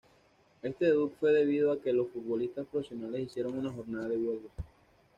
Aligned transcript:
Este 0.63 0.85
debut 0.85 1.13
fue 1.19 1.31
debido 1.31 1.71
a 1.71 1.79
que 1.79 1.93
los 1.93 2.09
futbolistas 2.09 2.65
profesionales 2.65 3.21
hicieron 3.27 3.59
una 3.59 3.71
jornada 3.71 4.07
de 4.09 4.17
huelga. 4.17 4.49